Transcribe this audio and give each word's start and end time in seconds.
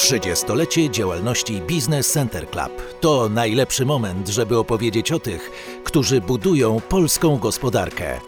30-lecie 0.00 0.90
działalności 0.90 1.60
Business 1.60 2.12
Center 2.12 2.50
Club 2.50 3.00
to 3.00 3.28
najlepszy 3.28 3.86
moment, 3.86 4.28
żeby 4.28 4.58
opowiedzieć 4.58 5.12
o 5.12 5.18
tych, 5.18 5.50
którzy 5.84 6.20
budują 6.20 6.80
polską 6.80 7.38
gospodarkę. 7.38 8.20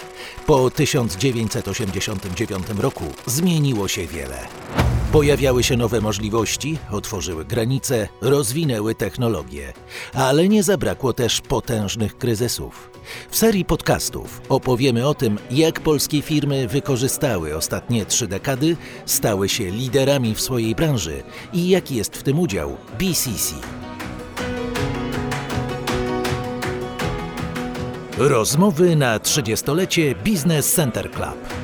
Po 0.47 0.71
1989 0.71 2.67
roku 2.79 3.05
zmieniło 3.27 3.89
się 3.89 4.07
wiele. 4.07 4.39
Pojawiały 5.13 5.63
się 5.63 5.77
nowe 5.77 6.01
możliwości, 6.01 6.79
otworzyły 6.91 7.45
granice, 7.45 8.09
rozwinęły 8.21 8.95
technologie, 8.95 9.73
ale 10.15 10.49
nie 10.49 10.63
zabrakło 10.63 11.13
też 11.13 11.41
potężnych 11.41 12.19
kryzysów. 12.19 12.92
W 13.31 13.37
serii 13.37 13.65
podcastów 13.65 14.41
opowiemy 14.49 15.09
o 15.09 15.15
tym, 15.15 15.39
jak 15.51 15.81
polskie 15.81 16.23
firmy 16.23 16.69
wykorzystały 16.69 17.57
ostatnie 17.57 18.07
trzy 18.07 18.27
dekady, 18.27 18.77
stały 19.07 19.49
się 19.49 19.71
liderami 19.71 20.35
w 20.35 20.41
swojej 20.41 20.75
branży 20.75 21.23
i 21.53 21.69
jaki 21.69 21.97
jest 21.97 22.17
w 22.17 22.23
tym 22.23 22.39
udział 22.39 22.77
BCC. 22.99 23.55
Rozmowy 28.19 28.97
na 28.97 29.19
30-lecie 29.19 30.15
Business 30.25 30.73
Center 30.73 31.11
Club. 31.11 31.62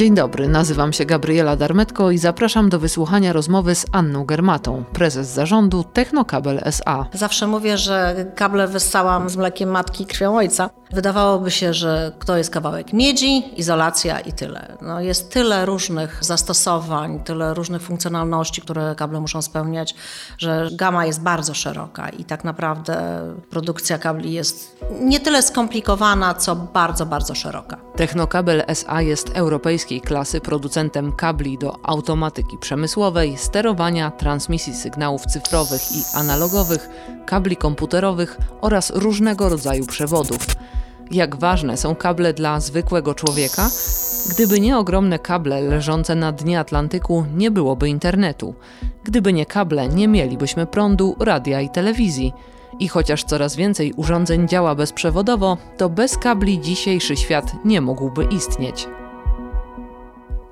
Dzień 0.00 0.14
dobry, 0.14 0.48
nazywam 0.48 0.92
się 0.92 1.04
Gabriela 1.04 1.56
Darmetko 1.56 2.10
i 2.10 2.18
zapraszam 2.18 2.68
do 2.68 2.78
wysłuchania 2.78 3.32
rozmowy 3.32 3.74
z 3.74 3.86
Anną 3.92 4.24
Germatą, 4.24 4.84
prezes 4.92 5.28
zarządu 5.28 5.84
Technokabel 5.84 6.60
SA. 6.64 7.06
Zawsze 7.12 7.46
mówię, 7.46 7.78
że 7.78 8.26
kable 8.36 8.68
wyssałam 8.68 9.30
z 9.30 9.36
mlekiem 9.36 9.70
matki 9.70 10.02
i 10.04 10.06
krwią 10.06 10.36
ojca. 10.36 10.70
Wydawałoby 10.92 11.50
się, 11.50 11.74
że 11.74 12.12
to 12.26 12.36
jest 12.36 12.50
kawałek 12.50 12.92
miedzi, 12.92 13.60
izolacja 13.60 14.20
i 14.20 14.32
tyle. 14.32 14.76
No 14.82 15.00
jest 15.00 15.32
tyle 15.32 15.66
różnych 15.66 16.18
zastosowań, 16.24 17.20
tyle 17.24 17.54
różnych 17.54 17.82
funkcjonalności, 17.82 18.62
które 18.62 18.94
kable 18.94 19.20
muszą 19.20 19.42
spełniać, 19.42 19.94
że 20.38 20.68
gama 20.72 21.06
jest 21.06 21.22
bardzo 21.22 21.54
szeroka 21.54 22.08
i 22.08 22.24
tak 22.24 22.44
naprawdę 22.44 23.20
produkcja 23.50 23.98
kabli 23.98 24.32
jest 24.32 24.84
nie 25.00 25.20
tyle 25.20 25.42
skomplikowana, 25.42 26.34
co 26.34 26.56
bardzo, 26.56 27.06
bardzo 27.06 27.34
szeroka. 27.34 27.76
Technokabel 27.96 28.62
SA 28.66 29.02
jest 29.02 29.36
europejskiej 29.90 30.00
klasy 30.00 30.40
producentem 30.40 31.12
kabli 31.12 31.58
do 31.58 31.76
automatyki 31.82 32.58
przemysłowej, 32.58 33.36
sterowania, 33.36 34.10
transmisji 34.10 34.74
sygnałów 34.74 35.26
cyfrowych 35.26 35.92
i 35.92 36.02
analogowych, 36.14 36.88
kabli 37.26 37.56
komputerowych 37.56 38.38
oraz 38.60 38.90
różnego 38.90 39.48
rodzaju 39.48 39.86
przewodów 39.86 40.38
jak 41.10 41.36
ważne 41.36 41.76
są 41.76 41.94
kable 41.94 42.34
dla 42.34 42.60
zwykłego 42.60 43.14
człowieka? 43.14 43.68
Gdyby 44.30 44.60
nie 44.60 44.78
ogromne 44.78 45.18
kable 45.18 45.60
leżące 45.60 46.14
na 46.14 46.32
dnie 46.32 46.60
Atlantyku, 46.60 47.24
nie 47.36 47.50
byłoby 47.50 47.88
internetu. 47.88 48.54
Gdyby 49.04 49.32
nie 49.32 49.46
kable, 49.46 49.88
nie 49.88 50.08
mielibyśmy 50.08 50.66
prądu, 50.66 51.16
radia 51.20 51.60
i 51.60 51.68
telewizji. 51.68 52.32
I 52.78 52.88
chociaż 52.88 53.24
coraz 53.24 53.56
więcej 53.56 53.92
urządzeń 53.96 54.48
działa 54.48 54.74
bezprzewodowo, 54.74 55.56
to 55.76 55.88
bez 55.88 56.18
kabli 56.18 56.60
dzisiejszy 56.60 57.16
świat 57.16 57.52
nie 57.64 57.80
mógłby 57.80 58.24
istnieć. 58.24 58.86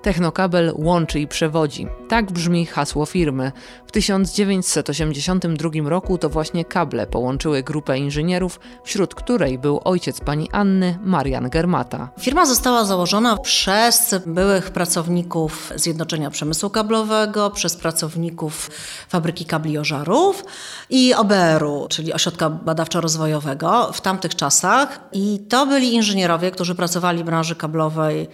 Technokabel 0.02 0.72
łączy 0.76 1.20
i 1.20 1.28
przewodzi. 1.28 1.86
Tak 2.08 2.32
brzmi 2.32 2.66
hasło 2.66 3.06
firmy. 3.06 3.52
W 3.86 3.92
1982 3.92 5.70
roku 5.88 6.18
to 6.18 6.28
właśnie 6.28 6.64
kable 6.64 7.06
połączyły 7.06 7.62
grupę 7.62 7.98
inżynierów, 7.98 8.60
wśród 8.84 9.14
której 9.14 9.58
był 9.58 9.80
ojciec 9.84 10.20
pani 10.20 10.48
Anny, 10.52 10.98
Marian 11.02 11.48
Germata. 11.48 12.08
Firma 12.20 12.46
została 12.46 12.84
założona 12.84 13.36
przez 13.36 14.14
byłych 14.26 14.70
pracowników 14.70 15.72
Zjednoczenia 15.76 16.30
Przemysłu 16.30 16.70
Kablowego, 16.70 17.50
przez 17.50 17.76
pracowników 17.76 18.70
Fabryki 19.08 19.44
Kabli 19.44 19.78
Ożarów 19.78 20.44
i 20.90 21.14
OBR-u, 21.14 21.86
czyli 21.88 22.12
Ośrodka 22.12 22.50
Badawczo-Rozwojowego 22.50 23.92
w 23.92 24.00
tamtych 24.00 24.34
czasach. 24.34 25.00
I 25.12 25.38
to 25.48 25.66
byli 25.66 25.94
inżynierowie, 25.94 26.50
którzy 26.50 26.74
pracowali 26.74 27.22
w 27.22 27.26
branży 27.26 27.56
kablowej 27.56 28.28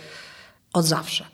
od 0.72 0.84
zawsze 0.84 1.33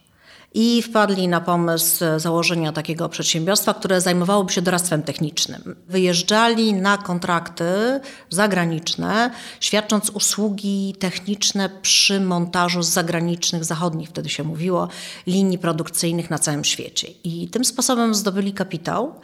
i 0.55 0.83
wpadli 0.83 1.29
na 1.29 1.41
pomysł 1.41 2.05
założenia 2.17 2.73
takiego 2.73 3.09
przedsiębiorstwa, 3.09 3.75
które 3.75 4.01
zajmowałoby 4.01 4.53
się 4.53 4.63
doradztwem 4.63 5.03
technicznym. 5.03 5.77
Wyjeżdżali 5.89 6.75
na 6.75 6.99
kontrakty 6.99 7.65
zagraniczne, 8.31 9.31
świadcząc 9.61 10.11
usługi 10.11 10.95
techniczne 10.99 11.71
przy 11.83 12.21
montażu 12.21 12.83
z 12.83 12.89
zagranicznych, 12.89 13.65
zachodnich 13.65 14.09
wtedy 14.09 14.29
się 14.29 14.45
mówiło, 14.45 14.89
linii 15.27 15.59
produkcyjnych 15.59 16.31
na 16.31 16.39
całym 16.39 16.65
świecie. 16.65 17.09
I 17.25 17.49
tym 17.49 17.65
sposobem 17.65 18.15
zdobyli 18.15 18.53
kapitał 18.53 19.15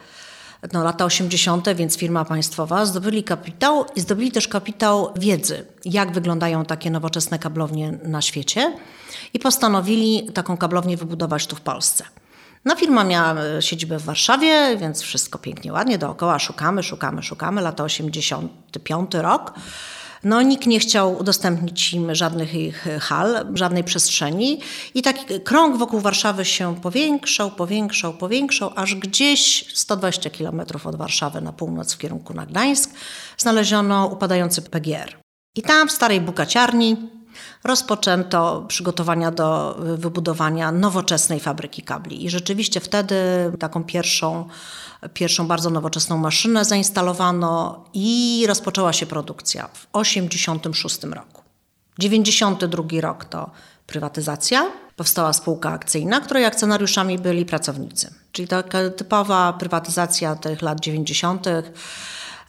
no, 0.73 0.83
lata 0.83 1.05
80., 1.05 1.69
więc 1.75 1.97
firma 1.97 2.25
państwowa, 2.25 2.85
zdobyli 2.85 3.23
kapitał 3.23 3.85
i 3.95 4.01
zdobyli 4.01 4.31
też 4.31 4.47
kapitał 4.47 5.13
wiedzy, 5.15 5.65
jak 5.85 6.11
wyglądają 6.11 6.65
takie 6.65 6.91
nowoczesne 6.91 7.39
kablownie 7.39 7.91
na 8.03 8.21
świecie 8.21 8.73
i 9.33 9.39
postanowili 9.39 10.29
taką 10.33 10.57
kablownię 10.57 10.97
wybudować 10.97 11.47
tu 11.47 11.55
w 11.55 11.61
Polsce. 11.61 12.03
No, 12.65 12.75
firma 12.75 13.03
miała 13.03 13.33
e, 13.33 13.61
siedzibę 13.61 13.99
w 13.99 14.03
Warszawie, 14.03 14.77
więc 14.77 15.01
wszystko 15.01 15.39
pięknie, 15.39 15.73
ładnie 15.73 15.97
dookoła 15.97 16.39
szukamy, 16.39 16.83
szukamy, 16.83 17.23
szukamy. 17.23 17.61
Lata 17.61 17.83
85 17.83 19.13
rok. 19.13 19.53
No, 20.23 20.41
nikt 20.41 20.67
nie 20.67 20.79
chciał 20.79 21.17
udostępnić 21.19 21.93
im 21.93 22.15
żadnych 22.15 22.55
ich 22.55 22.87
hal, 23.01 23.47
żadnej 23.53 23.83
przestrzeni 23.83 24.59
i 24.93 25.01
taki 25.01 25.39
krąg 25.39 25.77
wokół 25.77 25.99
Warszawy 25.99 26.45
się 26.45 26.75
powiększał, 26.75 27.51
powiększał, 27.51 28.13
powiększał, 28.13 28.71
aż 28.75 28.95
gdzieś 28.95 29.65
120 29.73 30.29
kilometrów 30.29 30.87
od 30.87 30.95
Warszawy 30.95 31.41
na 31.41 31.53
północ 31.53 31.93
w 31.93 31.97
kierunku 31.97 32.33
na 32.33 32.45
Gdańsk 32.45 32.91
znaleziono 33.37 34.07
upadający 34.07 34.61
PGR. 34.61 35.17
I 35.55 35.61
tam 35.61 35.89
w 35.89 35.91
starej 35.91 36.21
bukaciarni 36.21 36.97
rozpoczęto 37.63 38.65
przygotowania 38.67 39.31
do 39.31 39.77
wybudowania 39.79 40.71
nowoczesnej 40.71 41.39
fabryki 41.39 41.81
kabli. 41.81 42.25
I 42.25 42.29
rzeczywiście 42.29 42.79
wtedy 42.79 43.15
taką 43.59 43.83
pierwszą, 43.83 44.47
pierwszą 45.13 45.47
bardzo 45.47 45.69
nowoczesną 45.69 46.17
maszynę 46.17 46.65
zainstalowano 46.65 47.85
i 47.93 48.45
rozpoczęła 48.47 48.93
się 48.93 49.05
produkcja 49.05 49.67
w 49.73 49.85
1986 49.85 51.03
roku. 51.03 51.41
92 51.99 52.83
rok 53.01 53.25
to 53.25 53.49
prywatyzacja. 53.87 54.71
Powstała 54.95 55.33
spółka 55.33 55.69
akcyjna, 55.69 56.21
której 56.21 56.45
akcjonariuszami 56.45 57.19
byli 57.19 57.45
pracownicy. 57.45 58.13
Czyli 58.31 58.47
taka 58.47 58.89
typowa 58.89 59.53
prywatyzacja 59.53 60.35
tych 60.35 60.61
lat 60.61 60.79
90. 60.79 61.45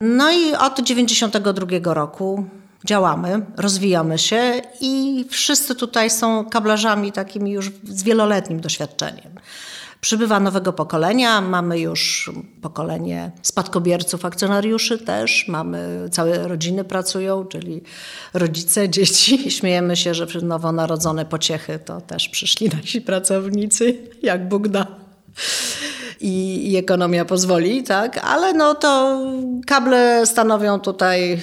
No 0.01 0.33
i 0.33 0.55
od 0.55 0.81
92 0.81 1.95
roku 1.95 2.45
działamy, 2.85 3.47
rozwijamy 3.57 4.19
się 4.19 4.63
i 4.81 5.25
wszyscy 5.31 5.75
tutaj 5.75 6.11
są 6.11 6.45
kablarzami 6.45 7.13
takimi 7.13 7.51
już 7.51 7.71
z 7.85 8.03
wieloletnim 8.03 8.61
doświadczeniem. 8.61 9.39
Przybywa 10.01 10.41
nowego 10.41 10.73
pokolenia, 10.73 11.41
mamy 11.41 11.79
już 11.79 12.31
pokolenie 12.63 13.31
spadkobierców, 13.43 14.25
akcjonariuszy 14.25 14.99
też, 14.99 15.49
mamy 15.49 16.09
całe 16.13 16.49
rodziny 16.49 16.85
pracują, 16.85 17.45
czyli 17.45 17.83
rodzice, 18.35 18.89
dzieci. 18.99 19.51
Śmiejemy 19.51 19.97
się, 19.97 20.15
że 20.15 20.27
nowonarodzone 20.43 21.25
pociechy 21.25 21.79
to 21.79 22.01
też 22.01 22.29
przyszli 22.29 22.69
nasi 22.69 23.01
pracownicy, 23.01 23.99
jak 24.23 24.49
Bóg 24.49 24.69
da. 24.69 24.87
I, 26.21 26.71
i 26.73 26.77
ekonomia 26.77 27.25
pozwoli, 27.25 27.83
tak, 27.83 28.19
ale 28.25 28.53
no 28.53 28.75
to 28.75 29.21
kable 29.67 30.27
stanowią 30.27 30.81
tutaj 30.81 31.41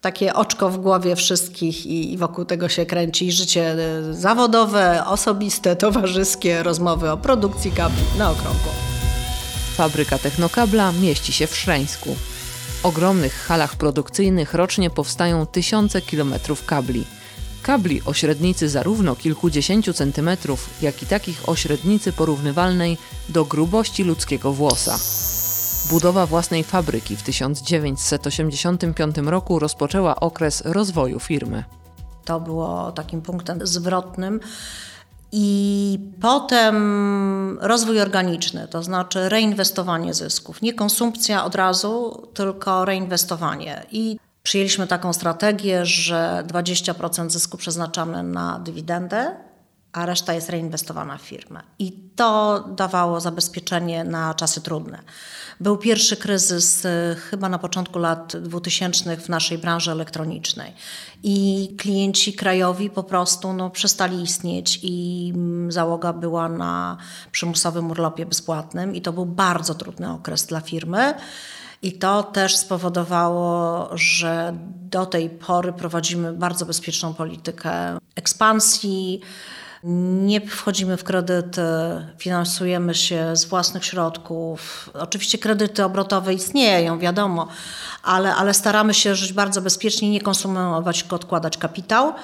takie 0.00 0.34
oczko 0.34 0.70
w 0.70 0.78
głowie 0.78 1.16
wszystkich 1.16 1.86
i 1.86 2.16
wokół 2.18 2.44
tego 2.44 2.68
się 2.68 2.86
kręci 2.86 3.32
życie 3.32 3.72
e, 3.72 4.14
zawodowe, 4.14 5.06
osobiste, 5.06 5.76
towarzyskie, 5.76 6.62
rozmowy 6.62 7.10
o 7.10 7.16
produkcji 7.16 7.72
kabli 7.72 8.02
na 8.18 8.30
okrągło. 8.30 8.72
Fabryka 9.76 10.18
Technokabla 10.18 10.92
mieści 10.92 11.32
się 11.32 11.46
w 11.46 11.56
Szreńsku. 11.56 12.16
W 12.82 12.86
ogromnych 12.86 13.34
halach 13.34 13.76
produkcyjnych 13.76 14.54
rocznie 14.54 14.90
powstają 14.90 15.46
tysiące 15.46 16.02
kilometrów 16.02 16.66
kabli. 16.66 17.04
Kabli 17.62 18.02
o 18.06 18.14
średnicy 18.14 18.68
zarówno 18.68 19.16
kilkudziesięciu 19.16 19.92
centymetrów, 19.92 20.70
jak 20.82 21.02
i 21.02 21.06
takich 21.06 21.48
o 21.48 21.56
średnicy 21.56 22.12
porównywalnej 22.12 22.98
do 23.28 23.44
grubości 23.44 24.04
ludzkiego 24.04 24.52
włosa. 24.52 24.98
Budowa 25.90 26.26
własnej 26.26 26.64
fabryki 26.64 27.16
w 27.16 27.22
1985 27.22 29.16
roku 29.16 29.58
rozpoczęła 29.58 30.16
okres 30.16 30.62
rozwoju 30.64 31.20
firmy. 31.20 31.64
To 32.24 32.40
było 32.40 32.92
takim 32.92 33.22
punktem 33.22 33.66
zwrotnym. 33.66 34.40
I 35.32 35.98
potem 36.20 37.58
rozwój 37.60 38.00
organiczny, 38.00 38.68
to 38.68 38.82
znaczy 38.82 39.28
reinwestowanie 39.28 40.14
zysków. 40.14 40.62
Nie 40.62 40.74
konsumpcja 40.74 41.44
od 41.44 41.54
razu, 41.54 42.26
tylko 42.34 42.84
reinwestowanie. 42.84 43.86
I 43.90 44.18
przyjęliśmy 44.42 44.86
taką 44.86 45.12
strategię, 45.12 45.86
że 45.86 46.44
20% 46.46 47.30
zysku 47.30 47.56
przeznaczamy 47.56 48.22
na 48.22 48.58
dywidendę, 48.58 49.36
a 49.98 50.06
reszta 50.06 50.34
jest 50.34 50.50
reinwestowana 50.50 51.18
w 51.18 51.22
firmę. 51.22 51.62
I 51.78 51.92
to 52.16 52.64
dawało 52.76 53.20
zabezpieczenie 53.20 54.04
na 54.04 54.34
czasy 54.34 54.60
trudne. 54.60 54.98
Był 55.60 55.76
pierwszy 55.76 56.16
kryzys 56.16 56.84
y, 56.84 57.16
chyba 57.30 57.48
na 57.48 57.58
początku 57.58 57.98
lat 57.98 58.36
2000 58.36 59.16
w 59.16 59.28
naszej 59.28 59.58
branży 59.58 59.90
elektronicznej 59.90 60.72
i 61.22 61.68
klienci 61.78 62.32
krajowi 62.32 62.90
po 62.90 63.02
prostu 63.02 63.52
no, 63.52 63.70
przestali 63.70 64.22
istnieć 64.22 64.80
i 64.82 65.32
mm, 65.34 65.72
załoga 65.72 66.12
była 66.12 66.48
na 66.48 66.96
przymusowym 67.32 67.90
urlopie 67.90 68.26
bezpłatnym 68.26 68.94
i 68.94 69.02
to 69.02 69.12
był 69.12 69.26
bardzo 69.26 69.74
trudny 69.74 70.12
okres 70.12 70.46
dla 70.46 70.60
firmy. 70.60 71.14
I 71.82 71.92
to 71.92 72.22
też 72.22 72.56
spowodowało, 72.56 73.88
że 73.96 74.54
do 74.90 75.06
tej 75.06 75.30
pory 75.30 75.72
prowadzimy 75.72 76.32
bardzo 76.32 76.66
bezpieczną 76.66 77.14
politykę 77.14 77.98
ekspansji. 78.16 79.20
Nie 79.84 80.40
wchodzimy 80.40 80.96
w 80.96 81.04
kredyty, 81.04 81.62
finansujemy 82.18 82.94
się 82.94 83.36
z 83.36 83.44
własnych 83.44 83.84
środków. 83.84 84.90
Oczywiście 84.94 85.38
kredyty 85.38 85.84
obrotowe 85.84 86.34
istnieją, 86.34 86.98
wiadomo, 86.98 87.48
ale, 88.02 88.34
ale 88.34 88.54
staramy 88.54 88.94
się 88.94 89.14
żyć 89.14 89.32
bardzo 89.32 89.62
bezpiecznie, 89.62 90.10
nie 90.10 90.20
konsumować, 90.20 91.02
odkładać 91.02 91.56
kapitał. 91.56 92.14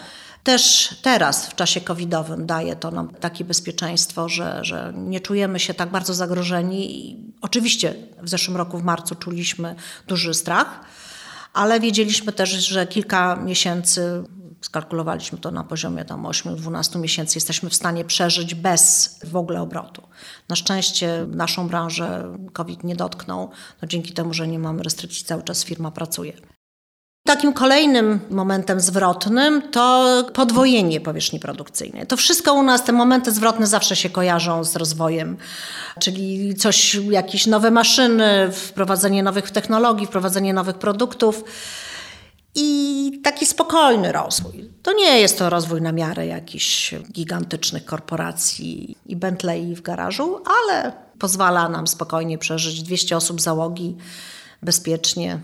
Też 0.44 0.94
teraz, 1.02 1.46
w 1.46 1.54
czasie 1.54 1.80
covidowym, 1.80 2.46
daje 2.46 2.76
to 2.76 2.90
nam 2.90 3.08
takie 3.08 3.44
bezpieczeństwo, 3.44 4.28
że, 4.28 4.58
że 4.64 4.92
nie 4.96 5.20
czujemy 5.20 5.60
się 5.60 5.74
tak 5.74 5.90
bardzo 5.90 6.14
zagrożeni. 6.14 7.16
Oczywiście 7.40 7.94
w 8.22 8.28
zeszłym 8.28 8.56
roku, 8.56 8.78
w 8.78 8.84
marcu, 8.84 9.14
czuliśmy 9.14 9.74
duży 10.06 10.34
strach, 10.34 10.80
ale 11.52 11.80
wiedzieliśmy 11.80 12.32
też, 12.32 12.50
że 12.50 12.86
kilka 12.86 13.36
miesięcy, 13.36 14.24
skalkulowaliśmy 14.75 15.38
to 15.38 15.50
na 15.50 15.65
poziomie 15.65 16.05
tam 16.05 16.23
8-12 16.23 17.00
miesięcy, 17.00 17.37
jesteśmy 17.37 17.71
w 17.71 17.75
stanie 17.75 18.05
przeżyć 18.05 18.55
bez 18.55 19.19
w 19.25 19.37
ogóle 19.37 19.61
obrotu. 19.61 20.03
Na 20.49 20.56
szczęście 20.56 21.26
naszą 21.31 21.69
branżę 21.69 22.37
COVID 22.53 22.85
nie 22.85 22.97
dotknął, 22.97 23.50
no 23.82 23.88
dzięki 23.88 24.12
temu, 24.12 24.35
że 24.35 24.49
nie 24.49 24.59
mamy 24.59 24.82
restrykcji, 24.82 25.25
cały 25.25 25.43
czas 25.43 25.65
firma 25.65 25.91
pracuje. 25.91 26.32
Takim 27.26 27.53
kolejnym 27.53 28.21
momentem 28.31 28.81
zwrotnym 28.81 29.62
to 29.71 30.25
podwojenie 30.32 31.00
powierzchni 31.00 31.41
produkcyjnej. 31.41 32.06
To 32.06 32.17
wszystko 32.17 32.55
u 32.55 32.62
nas, 32.62 32.85
te 32.85 32.93
momenty 32.93 33.32
zwrotne 33.32 33.67
zawsze 33.67 33.97
się 33.97 34.11
kojarzą 34.11 34.65
z 34.65 34.76
rozwojem, 34.76 35.37
czyli 36.00 36.55
coś, 36.55 36.94
jakieś 36.94 37.47
nowe 37.47 37.71
maszyny, 37.71 38.53
wprowadzenie 38.53 39.23
nowych 39.23 39.50
technologii, 39.50 40.06
wprowadzenie 40.06 40.55
nowych 40.55 40.79
produktów 40.79 41.44
i 42.54 43.20
taki 43.24 43.46
spokojny 43.46 44.12
rozwój. 44.12 44.70
To 44.82 44.92
nie 44.92 45.20
jest 45.20 45.38
to 45.38 45.50
rozwój 45.50 45.82
na 45.82 45.92
miarę 45.92 46.26
jakichś 46.26 46.94
gigantycznych 47.12 47.84
korporacji 47.84 48.96
i 49.06 49.16
Bentley 49.16 49.74
w 49.74 49.82
garażu, 49.82 50.40
ale 50.62 50.92
pozwala 51.18 51.68
nam 51.68 51.86
spokojnie 51.86 52.38
przeżyć 52.38 52.82
200 52.82 53.16
osób 53.16 53.40
załogi 53.40 53.96
bezpiecznie, 54.62 55.40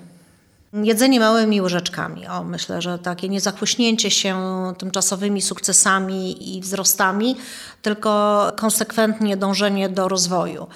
Jedzenie 0.72 1.20
małymi 1.20 1.60
łyżeczkami. 1.60 2.26
O, 2.26 2.44
myślę, 2.44 2.82
że 2.82 2.98
takie 2.98 3.28
niezachłyśnięcie 3.28 4.10
się 4.10 4.36
tymczasowymi 4.78 5.42
sukcesami 5.42 6.56
i 6.56 6.60
wzrostami, 6.60 7.36
tylko 7.82 8.52
konsekwentnie 8.56 9.36
dążenie 9.36 9.88
do 9.88 10.08
rozwoju. 10.08 10.66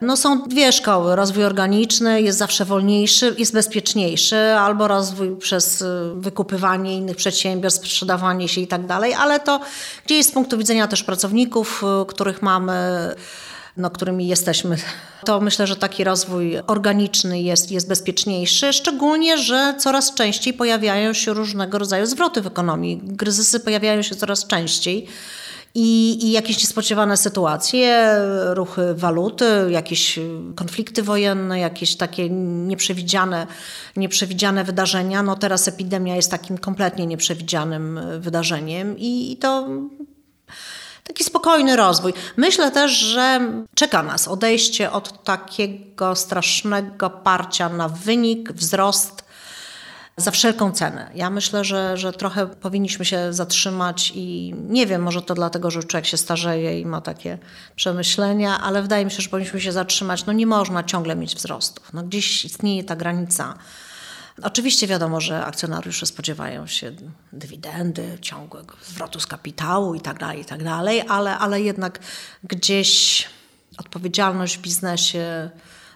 No 0.00 0.16
są 0.16 0.42
dwie 0.42 0.72
szkoły. 0.72 1.16
Rozwój 1.16 1.44
organiczny 1.44 2.22
jest 2.22 2.38
zawsze 2.38 2.64
wolniejszy, 2.64 3.34
jest 3.38 3.52
bezpieczniejszy, 3.52 4.36
albo 4.36 4.88
rozwój 4.88 5.36
przez 5.36 5.84
wykupywanie 6.14 6.96
innych 6.96 7.16
przedsiębiorstw, 7.16 7.86
sprzedawanie 7.86 8.48
się 8.48 8.60
i 8.60 8.66
tak 8.66 8.86
dalej, 8.86 9.14
ale 9.14 9.40
to 9.40 9.60
gdzieś 10.06 10.26
z 10.26 10.30
punktu 10.30 10.58
widzenia 10.58 10.88
też 10.88 11.02
pracowników, 11.02 11.82
których 12.08 12.42
mamy 12.42 12.74
no, 13.76 13.90
którymi 13.90 14.28
jesteśmy, 14.28 14.76
to 15.24 15.40
myślę, 15.40 15.66
że 15.66 15.76
taki 15.76 16.04
rozwój 16.04 16.58
organiczny 16.66 17.42
jest, 17.42 17.70
jest 17.70 17.88
bezpieczniejszy, 17.88 18.72
szczególnie, 18.72 19.38
że 19.38 19.74
coraz 19.78 20.14
częściej 20.14 20.54
pojawiają 20.54 21.12
się 21.12 21.32
różnego 21.32 21.78
rodzaju 21.78 22.06
zwroty 22.06 22.40
w 22.40 22.46
ekonomii. 22.46 23.02
Kryzysy 23.18 23.60
pojawiają 23.60 24.02
się 24.02 24.14
coraz 24.14 24.46
częściej. 24.46 25.06
I, 25.74 26.18
I, 26.24 26.32
jakieś 26.32 26.58
niespodziewane 26.58 27.16
sytuacje, 27.16 28.16
ruchy 28.50 28.94
waluty, 28.94 29.44
jakieś 29.70 30.18
konflikty 30.54 31.02
wojenne, 31.02 31.58
jakieś 31.58 31.96
takie 31.96 32.30
nieprzewidziane, 32.30 33.46
nieprzewidziane 33.96 34.64
wydarzenia. 34.64 35.22
No 35.22 35.36
teraz 35.36 35.68
epidemia 35.68 36.16
jest 36.16 36.30
takim 36.30 36.58
kompletnie 36.58 37.06
nieprzewidzianym 37.06 38.00
wydarzeniem 38.18 38.98
i, 38.98 39.32
i 39.32 39.36
to 39.36 39.68
taki 41.04 41.24
spokojny 41.24 41.76
rozwój. 41.76 42.12
Myślę 42.36 42.70
też, 42.70 42.92
że 42.92 43.40
czeka 43.74 44.02
nas 44.02 44.28
odejście 44.28 44.92
od 44.92 45.24
takiego 45.24 46.16
strasznego 46.16 47.10
parcia 47.10 47.68
na 47.68 47.88
wynik, 47.88 48.52
wzrost 48.52 49.24
za 50.16 50.30
wszelką 50.30 50.72
cenę. 50.72 51.10
Ja 51.14 51.30
myślę, 51.30 51.64
że, 51.64 51.96
że 51.96 52.12
trochę 52.12 52.46
powinniśmy 52.46 53.04
się 53.04 53.32
zatrzymać 53.32 54.12
i 54.14 54.54
nie 54.68 54.86
wiem, 54.86 55.02
może 55.02 55.22
to 55.22 55.34
dlatego, 55.34 55.70
że 55.70 55.84
człowiek 55.84 56.06
się 56.06 56.16
starzeje 56.16 56.80
i 56.80 56.86
ma 56.86 57.00
takie 57.00 57.38
przemyślenia, 57.76 58.60
ale 58.60 58.82
wydaje 58.82 59.04
mi 59.04 59.10
się, 59.10 59.22
że 59.22 59.28
powinniśmy 59.28 59.60
się 59.60 59.72
zatrzymać. 59.72 60.26
No 60.26 60.32
nie 60.32 60.46
można 60.46 60.82
ciągle 60.82 61.16
mieć 61.16 61.34
wzrostów. 61.34 61.92
No 61.92 62.02
gdzieś 62.02 62.44
istnieje 62.44 62.84
ta 62.84 62.96
granica 62.96 63.54
Oczywiście 64.42 64.86
wiadomo, 64.86 65.20
że 65.20 65.44
akcjonariusze 65.44 66.06
spodziewają 66.06 66.66
się 66.66 66.92
dywidendy, 67.32 68.18
ciągłego 68.20 68.74
zwrotu 68.82 69.20
z 69.20 69.26
kapitału 69.26 69.94
itd., 69.94 70.18
tak 70.18 70.38
itd., 70.38 70.64
tak 70.64 71.08
ale, 71.08 71.38
ale 71.38 71.60
jednak 71.60 71.98
gdzieś 72.44 73.24
odpowiedzialność 73.78 74.58
w 74.58 74.60
biznesie 74.60 75.50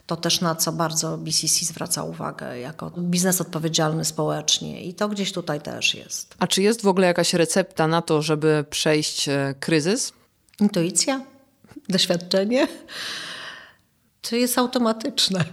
to 0.07 0.17
też 0.17 0.41
na 0.41 0.55
co 0.55 0.73
bardzo 0.73 1.19
BCC 1.19 1.65
zwraca 1.65 2.05
uwagę, 2.05 2.59
jako 2.59 2.91
biznes 2.91 3.41
odpowiedzialny 3.41 4.05
społecznie 4.05 4.83
i 4.85 4.95
to 4.95 5.09
gdzieś 5.09 5.33
tutaj 5.33 5.61
też 5.61 5.95
jest. 5.95 6.35
A 6.39 6.47
czy 6.47 6.63
jest 6.63 6.83
w 6.83 6.87
ogóle 6.87 7.07
jakaś 7.07 7.35
recepta 7.35 7.87
na 7.87 8.03
to, 8.03 8.23
żeby 8.23 8.65
przejść 8.71 9.29
e, 9.29 9.55
kryzys? 9.61 10.13
Intuicja, 10.61 11.21
doświadczenie 11.89 12.69
to 14.31 14.37
jest 14.37 14.59
automatyczne. 14.59 15.45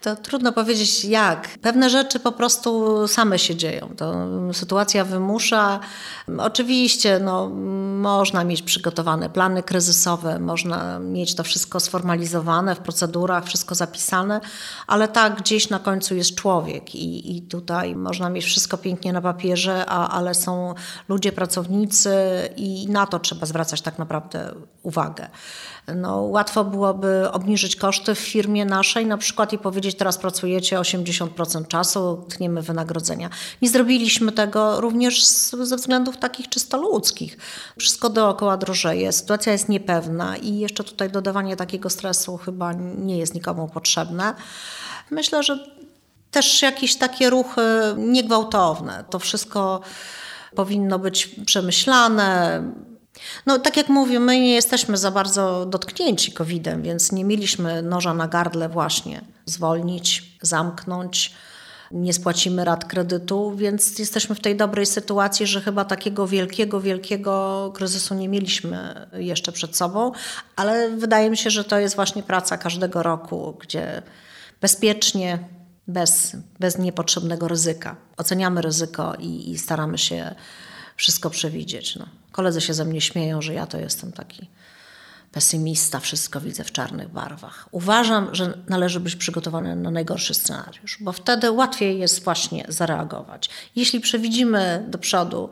To 0.00 0.16
trudno 0.16 0.52
powiedzieć 0.52 1.04
jak. 1.04 1.48
Pewne 1.62 1.90
rzeczy 1.90 2.20
po 2.20 2.32
prostu 2.32 2.98
same 3.08 3.38
się 3.38 3.56
dzieją. 3.56 3.94
To 3.96 4.14
sytuacja 4.52 5.04
wymusza. 5.04 5.80
Oczywiście 6.38 7.18
no, 7.18 7.48
można 7.98 8.44
mieć 8.44 8.62
przygotowane 8.62 9.30
plany 9.30 9.62
kryzysowe, 9.62 10.38
można 10.38 10.98
mieć 10.98 11.34
to 11.34 11.44
wszystko 11.44 11.80
sformalizowane 11.80 12.74
w 12.74 12.78
procedurach, 12.78 13.44
wszystko 13.44 13.74
zapisane, 13.74 14.40
ale 14.86 15.08
tak 15.08 15.36
gdzieś 15.38 15.70
na 15.70 15.78
końcu 15.78 16.14
jest 16.14 16.34
człowiek 16.34 16.94
i, 16.94 17.36
i 17.36 17.42
tutaj 17.42 17.96
można 17.96 18.30
mieć 18.30 18.44
wszystko 18.44 18.78
pięknie 18.78 19.12
na 19.12 19.20
papierze, 19.20 19.86
a, 19.86 20.08
ale 20.08 20.34
są 20.34 20.74
ludzie, 21.08 21.32
pracownicy 21.32 22.12
i 22.56 22.86
na 22.88 23.06
to 23.06 23.18
trzeba 23.18 23.46
zwracać 23.46 23.80
tak 23.80 23.98
naprawdę 23.98 24.54
uwagę. 24.82 25.28
No, 25.96 26.20
łatwo 26.20 26.64
byłoby 26.64 27.30
obniżyć 27.32 27.71
koszty 27.76 28.14
w 28.14 28.18
firmie 28.18 28.64
naszej 28.64 29.06
na 29.06 29.18
przykład 29.18 29.52
i 29.52 29.58
powiedzieć, 29.58 29.96
teraz 29.96 30.18
pracujecie 30.18 30.78
80% 30.78 31.66
czasu, 31.66 32.24
tniemy 32.28 32.62
wynagrodzenia. 32.62 33.30
Nie 33.62 33.68
zrobiliśmy 33.68 34.32
tego 34.32 34.80
również 34.80 35.24
ze 35.62 35.76
względów 35.76 36.16
takich 36.16 36.48
czysto 36.48 36.76
ludzkich. 36.76 37.36
Wszystko 37.78 38.10
dookoła 38.10 38.56
drożeje, 38.56 39.12
sytuacja 39.12 39.52
jest 39.52 39.68
niepewna 39.68 40.36
i 40.36 40.58
jeszcze 40.58 40.84
tutaj 40.84 41.10
dodawanie 41.10 41.56
takiego 41.56 41.90
stresu 41.90 42.36
chyba 42.36 42.72
nie 42.98 43.18
jest 43.18 43.34
nikomu 43.34 43.68
potrzebne. 43.68 44.34
Myślę, 45.10 45.42
że 45.42 45.58
też 46.30 46.62
jakieś 46.62 46.96
takie 46.96 47.30
ruchy 47.30 47.62
niegwałtowne. 47.96 49.04
To 49.10 49.18
wszystko 49.18 49.80
powinno 50.54 50.98
być 50.98 51.30
przemyślane, 51.46 52.62
no, 53.46 53.58
tak 53.58 53.76
jak 53.76 53.88
mówię, 53.88 54.20
my 54.20 54.40
nie 54.40 54.54
jesteśmy 54.54 54.96
za 54.96 55.10
bardzo 55.10 55.66
dotknięci 55.66 56.32
COVID-em, 56.32 56.82
więc 56.82 57.12
nie 57.12 57.24
mieliśmy 57.24 57.82
noża 57.82 58.14
na 58.14 58.28
gardle 58.28 58.68
właśnie 58.68 59.20
zwolnić, 59.46 60.38
zamknąć. 60.42 61.32
Nie 61.90 62.12
spłacimy 62.12 62.64
rat 62.64 62.84
kredytu, 62.84 63.56
więc 63.56 63.98
jesteśmy 63.98 64.34
w 64.34 64.40
tej 64.40 64.56
dobrej 64.56 64.86
sytuacji, 64.86 65.46
że 65.46 65.60
chyba 65.60 65.84
takiego 65.84 66.26
wielkiego, 66.26 66.80
wielkiego 66.80 67.72
kryzysu 67.74 68.14
nie 68.14 68.28
mieliśmy 68.28 69.06
jeszcze 69.12 69.52
przed 69.52 69.76
sobą, 69.76 70.12
ale 70.56 70.90
wydaje 70.90 71.30
mi 71.30 71.36
się, 71.36 71.50
że 71.50 71.64
to 71.64 71.78
jest 71.78 71.96
właśnie 71.96 72.22
praca 72.22 72.58
każdego 72.58 73.02
roku, 73.02 73.56
gdzie 73.60 74.02
bezpiecznie, 74.60 75.38
bez, 75.88 76.36
bez 76.60 76.78
niepotrzebnego 76.78 77.48
ryzyka. 77.48 77.96
Oceniamy 78.16 78.62
ryzyko 78.62 79.14
i, 79.18 79.50
i 79.50 79.58
staramy 79.58 79.98
się 79.98 80.34
wszystko 80.96 81.30
przewidzieć. 81.30 81.96
No. 81.96 82.21
Koledzy 82.32 82.60
się 82.60 82.74
ze 82.74 82.84
mnie 82.84 83.00
śmieją, 83.00 83.42
że 83.42 83.54
ja 83.54 83.66
to 83.66 83.78
jestem 83.78 84.12
taki 84.12 84.48
pesymista, 85.32 86.00
wszystko 86.00 86.40
widzę 86.40 86.64
w 86.64 86.72
czarnych 86.72 87.08
barwach. 87.08 87.68
Uważam, 87.70 88.34
że 88.34 88.58
należy 88.68 89.00
być 89.00 89.16
przygotowany 89.16 89.76
na 89.76 89.90
najgorszy 89.90 90.34
scenariusz, 90.34 90.98
bo 91.00 91.12
wtedy 91.12 91.50
łatwiej 91.50 91.98
jest 91.98 92.24
właśnie 92.24 92.64
zareagować. 92.68 93.50
Jeśli 93.76 94.00
przewidzimy 94.00 94.84
do 94.88 94.98
przodu 94.98 95.50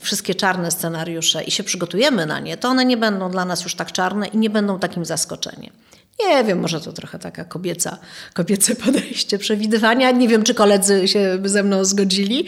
wszystkie 0.00 0.34
czarne 0.34 0.70
scenariusze 0.70 1.44
i 1.44 1.50
się 1.50 1.64
przygotujemy 1.64 2.26
na 2.26 2.40
nie, 2.40 2.56
to 2.56 2.68
one 2.68 2.84
nie 2.84 2.96
będą 2.96 3.30
dla 3.30 3.44
nas 3.44 3.64
już 3.64 3.74
tak 3.74 3.92
czarne 3.92 4.26
i 4.26 4.38
nie 4.38 4.50
będą 4.50 4.78
takim 4.78 5.04
zaskoczeniem. 5.04 5.72
Nie 6.20 6.44
wiem, 6.44 6.60
może 6.60 6.80
to 6.80 6.92
trochę 6.92 7.18
taka 7.18 7.44
kobieca, 7.44 7.98
kobiece 8.34 8.76
podejście 8.84 9.38
przewidywania. 9.38 10.10
Nie 10.10 10.28
wiem, 10.28 10.42
czy 10.42 10.54
koledzy 10.54 11.08
się 11.08 11.38
ze 11.44 11.62
mną 11.62 11.84
zgodzili, 11.84 12.44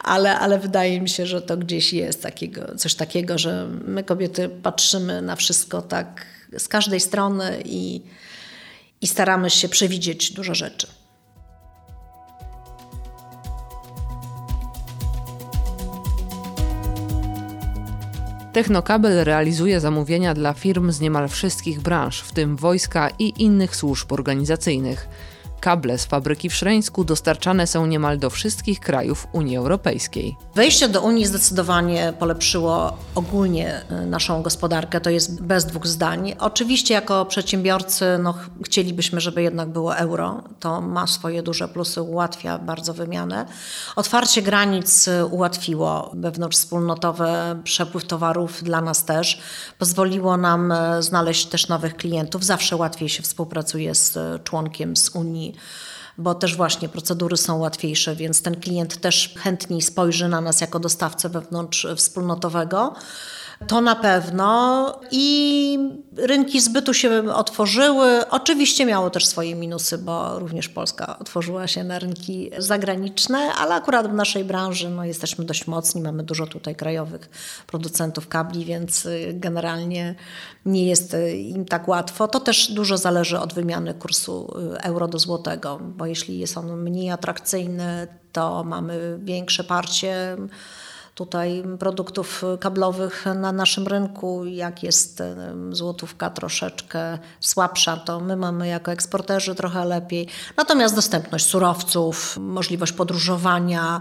ale, 0.00 0.38
ale 0.38 0.58
wydaje 0.58 1.00
mi 1.00 1.08
się, 1.08 1.26
że 1.26 1.42
to 1.42 1.56
gdzieś 1.56 1.92
jest 1.92 2.22
takiego, 2.22 2.76
coś 2.76 2.94
takiego, 2.94 3.38
że 3.38 3.68
my 3.84 4.04
kobiety 4.04 4.48
patrzymy 4.48 5.22
na 5.22 5.36
wszystko 5.36 5.82
tak 5.82 6.26
z 6.58 6.68
każdej 6.68 7.00
strony 7.00 7.62
i, 7.64 8.02
i 9.00 9.06
staramy 9.06 9.50
się 9.50 9.68
przewidzieć 9.68 10.32
dużo 10.32 10.54
rzeczy. 10.54 10.86
Technokabel 18.52 19.24
realizuje 19.24 19.80
zamówienia 19.80 20.34
dla 20.34 20.52
firm 20.52 20.92
z 20.92 21.00
niemal 21.00 21.28
wszystkich 21.28 21.80
branż, 21.80 22.20
w 22.20 22.32
tym 22.32 22.56
wojska 22.56 23.10
i 23.18 23.42
innych 23.42 23.76
służb 23.76 24.12
organizacyjnych. 24.12 25.08
Kable 25.60 25.98
z 25.98 26.06
fabryki 26.06 26.50
w 26.50 26.54
Szreńsku 26.54 27.04
dostarczane 27.04 27.66
są 27.66 27.86
niemal 27.86 28.18
do 28.18 28.30
wszystkich 28.30 28.80
krajów 28.80 29.26
Unii 29.32 29.56
Europejskiej. 29.56 30.36
Wejście 30.54 30.88
do 30.88 31.00
Unii 31.00 31.26
zdecydowanie 31.26 32.12
polepszyło 32.18 32.98
ogólnie 33.14 33.82
y, 34.02 34.06
naszą 34.06 34.42
gospodarkę, 34.42 35.00
to 35.00 35.10
jest 35.10 35.42
bez 35.42 35.66
dwóch 35.66 35.86
zdań. 35.86 36.34
Oczywiście 36.38 36.94
jako 36.94 37.24
przedsiębiorcy 37.24 38.04
no, 38.22 38.34
chcielibyśmy, 38.64 39.20
żeby 39.20 39.42
jednak 39.42 39.68
było 39.68 39.96
euro. 39.96 40.42
To 40.60 40.80
ma 40.80 41.06
swoje 41.06 41.42
duże 41.42 41.68
plusy, 41.68 42.02
ułatwia 42.02 42.58
bardzo 42.58 42.94
wymianę. 42.94 43.46
Otwarcie 43.96 44.42
granic 44.42 45.08
y, 45.08 45.26
ułatwiło 45.26 46.10
wewnątrzwspólnotowy 46.14 47.28
przepływ 47.64 48.04
towarów 48.04 48.62
dla 48.62 48.80
nas 48.80 49.04
też. 49.04 49.40
Pozwoliło 49.78 50.36
nam 50.36 50.72
y, 50.72 51.02
znaleźć 51.02 51.46
też 51.46 51.68
nowych 51.68 51.96
klientów. 51.96 52.44
Zawsze 52.44 52.76
łatwiej 52.76 53.08
się 53.08 53.22
współpracuje 53.22 53.94
z 53.94 54.18
członkiem 54.44 54.96
z 54.96 55.10
Unii 55.10 55.47
bo 56.18 56.34
też 56.34 56.56
właśnie 56.56 56.88
procedury 56.88 57.36
są 57.36 57.58
łatwiejsze, 57.58 58.16
więc 58.16 58.42
ten 58.42 58.60
klient 58.60 59.00
też 59.00 59.34
chętniej 59.36 59.82
spojrzy 59.82 60.28
na 60.28 60.40
nas 60.40 60.60
jako 60.60 60.80
dostawcę 60.80 61.28
wewnątrz 61.28 61.86
wspólnotowego. 61.96 62.94
To 63.66 63.80
na 63.80 63.96
pewno 63.96 65.00
i 65.10 65.78
rynki 66.16 66.60
zbytu 66.60 66.94
się 66.94 67.34
otworzyły. 67.34 68.28
Oczywiście 68.30 68.86
miało 68.86 69.10
też 69.10 69.26
swoje 69.26 69.54
minusy, 69.54 69.98
bo 69.98 70.38
również 70.38 70.68
Polska 70.68 71.18
otworzyła 71.18 71.66
się 71.66 71.84
na 71.84 71.98
rynki 71.98 72.50
zagraniczne, 72.58 73.38
ale 73.38 73.74
akurat 73.74 74.10
w 74.10 74.14
naszej 74.14 74.44
branży 74.44 74.90
no, 74.90 75.04
jesteśmy 75.04 75.44
dość 75.44 75.66
mocni, 75.66 76.00
mamy 76.00 76.22
dużo 76.22 76.46
tutaj 76.46 76.76
krajowych 76.76 77.30
producentów 77.66 78.28
kabli, 78.28 78.64
więc 78.64 79.06
y, 79.06 79.30
generalnie 79.34 80.14
nie 80.66 80.86
jest 80.86 81.14
y, 81.14 81.36
im 81.36 81.64
tak 81.64 81.88
łatwo. 81.88 82.28
To 82.28 82.40
też 82.40 82.72
dużo 82.72 82.98
zależy 82.98 83.38
od 83.38 83.54
wymiany 83.54 83.94
kursu 83.94 84.54
y, 84.74 84.82
euro 84.82 85.08
do 85.08 85.18
złotego, 85.18 85.78
bo 85.82 86.06
jeśli 86.06 86.38
jest 86.38 86.58
on 86.58 86.82
mniej 86.82 87.10
atrakcyjny, 87.10 88.06
to 88.32 88.64
mamy 88.64 89.18
większe 89.22 89.64
parcie 89.64 90.36
tutaj 91.18 91.64
produktów 91.78 92.44
kablowych 92.60 93.24
na 93.34 93.52
naszym 93.52 93.86
rynku. 93.86 94.44
Jak 94.44 94.82
jest 94.82 95.22
złotówka 95.70 96.30
troszeczkę 96.30 97.18
słabsza, 97.40 97.96
to 97.96 98.20
my 98.20 98.36
mamy 98.36 98.68
jako 98.68 98.92
eksporterzy 98.92 99.54
trochę 99.54 99.84
lepiej. 99.84 100.28
Natomiast 100.56 100.94
dostępność 100.94 101.46
surowców, 101.46 102.36
możliwość 102.40 102.92
podróżowania 102.92 104.00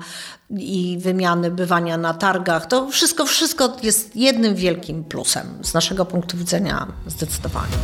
i 0.50 0.98
wymiany, 1.02 1.52
bywania 1.52 1.98
na 1.98 2.14
targach, 2.14 2.66
to 2.66 2.88
wszystko, 2.90 3.26
wszystko 3.26 3.78
jest 3.84 4.16
jednym 4.16 4.56
wielkim 4.56 5.04
plusem 5.04 5.60
z 5.62 5.74
naszego 5.74 6.06
punktu 6.06 6.38
widzenia 6.38 6.88
zdecydowanie. 7.08 7.78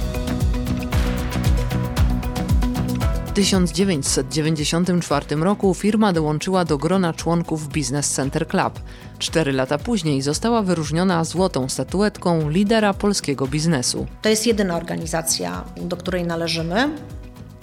W 3.34 3.36
1994 3.36 5.36
roku 5.36 5.74
firma 5.74 6.14
dołączyła 6.14 6.66
do 6.66 6.78
grona 6.78 7.14
członków 7.14 7.68
Business 7.68 8.10
Center 8.10 8.48
Club. 8.48 8.80
Cztery 9.20 9.52
lata 9.52 9.78
później 9.78 10.22
została 10.22 10.62
wyróżniona 10.62 11.24
złotą 11.24 11.70
statuetką 11.70 12.50
lidera 12.50 12.94
polskiego 12.94 13.48
biznesu. 13.48 14.08
To 14.22 14.30
jest 14.30 14.48
jedyna 14.48 14.76
organizacja, 14.76 15.64
do 15.82 15.98
której 15.98 16.24
należymy. 16.24 16.90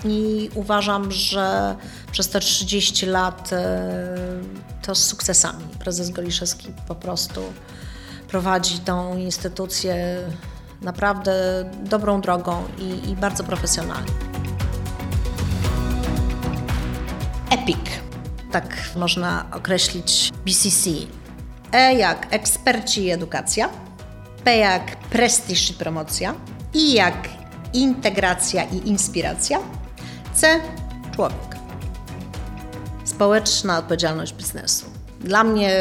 I 0.04 0.50
uważam, 0.54 1.12
że 1.12 1.76
przez 2.12 2.28
te 2.28 2.40
30 2.40 3.06
lat 3.06 3.52
e, 3.52 3.88
to 4.82 4.94
z 4.94 5.04
sukcesami. 5.04 5.64
Prezes 5.78 6.10
Goliszewski 6.10 6.68
po 6.88 6.94
prostu 6.94 7.40
prowadzi 8.28 8.78
tą 8.78 9.16
instytucję 9.16 10.18
naprawdę 10.82 11.64
dobrą 11.84 12.20
drogą 12.20 12.64
i, 12.78 13.10
i 13.10 13.16
bardzo 13.16 13.44
profesjonalnie. 13.44 14.29
EPIC, 17.50 17.78
tak 18.52 18.76
można 18.96 19.46
określić 19.52 20.32
BCC. 20.46 20.90
E 21.72 21.94
jak 21.94 22.26
eksperci 22.30 23.04
i 23.04 23.10
edukacja, 23.10 23.68
P 24.44 24.56
jak 24.56 24.96
prestiż 24.96 25.70
i 25.70 25.74
promocja, 25.74 26.34
I 26.74 26.92
jak 26.92 27.28
integracja 27.72 28.64
i 28.64 28.88
inspiracja, 28.88 29.58
C 30.34 30.60
człowiek. 31.14 31.56
Społeczna 33.04 33.78
odpowiedzialność 33.78 34.32
biznesu. 34.32 34.86
Dla 35.20 35.44
mnie 35.44 35.74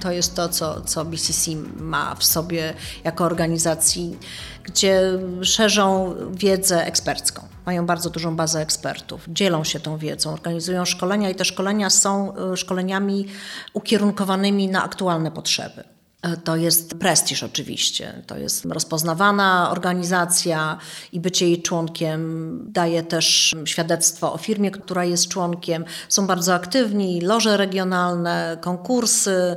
to 0.00 0.12
jest 0.12 0.34
to, 0.34 0.48
co, 0.48 0.80
co 0.80 1.04
BCC 1.04 1.50
ma 1.76 2.14
w 2.14 2.24
sobie 2.24 2.74
jako 3.04 3.24
organizacji, 3.24 4.18
gdzie 4.62 5.02
szerzą 5.42 6.14
wiedzę 6.30 6.86
ekspercką. 6.86 7.42
Mają 7.70 7.86
bardzo 7.86 8.10
dużą 8.10 8.36
bazę 8.36 8.60
ekspertów, 8.60 9.24
dzielą 9.28 9.64
się 9.64 9.80
tą 9.80 9.98
wiedzą, 9.98 10.32
organizują 10.32 10.84
szkolenia 10.84 11.30
i 11.30 11.34
te 11.34 11.44
szkolenia 11.44 11.90
są 11.90 12.32
y, 12.52 12.56
szkoleniami 12.56 13.26
ukierunkowanymi 13.72 14.68
na 14.68 14.84
aktualne 14.84 15.30
potrzeby. 15.30 15.84
E, 16.22 16.36
to 16.36 16.56
jest 16.56 16.94
prestiż 16.98 17.42
oczywiście, 17.42 18.22
to 18.26 18.38
jest 18.38 18.64
rozpoznawana 18.64 19.70
organizacja 19.72 20.78
i 21.12 21.20
bycie 21.20 21.46
jej 21.46 21.62
członkiem 21.62 22.58
daje 22.72 23.02
też 23.02 23.54
świadectwo 23.64 24.32
o 24.32 24.38
firmie, 24.38 24.70
która 24.70 25.04
jest 25.04 25.28
członkiem. 25.28 25.84
Są 26.08 26.26
bardzo 26.26 26.54
aktywni, 26.54 27.20
loże 27.20 27.56
regionalne, 27.56 28.58
konkursy. 28.60 29.56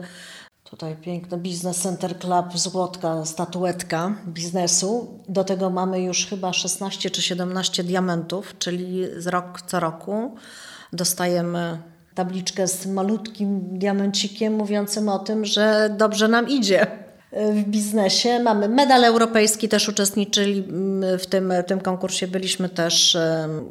Tutaj 0.73 0.95
piękny 0.95 1.37
Business 1.37 1.81
Center 1.81 2.19
Club, 2.19 2.45
złotka, 2.57 3.25
statuetka 3.25 4.15
biznesu. 4.27 5.19
Do 5.29 5.43
tego 5.43 5.69
mamy 5.69 6.01
już 6.01 6.25
chyba 6.25 6.53
16 6.53 7.09
czy 7.09 7.21
17 7.21 7.83
diamentów, 7.83 8.55
czyli 8.59 9.03
z 9.17 9.27
rok 9.27 9.61
co 9.61 9.79
roku 9.79 10.35
dostajemy 10.93 11.81
tabliczkę 12.15 12.67
z 12.67 12.85
malutkim 12.85 13.79
diamencikiem 13.79 14.53
mówiącym 14.53 15.09
o 15.09 15.19
tym, 15.19 15.45
że 15.45 15.95
dobrze 15.97 16.27
nam 16.27 16.49
idzie 16.49 16.87
w 17.31 17.63
biznesie. 17.63 18.39
Mamy 18.39 18.69
medal 18.69 19.03
europejski, 19.03 19.69
też 19.69 19.89
uczestniczyli 19.89 20.67
w 21.19 21.25
tym, 21.25 21.53
w 21.63 21.67
tym 21.67 21.79
konkursie. 21.79 22.27
Byliśmy 22.27 22.69
też 22.69 23.17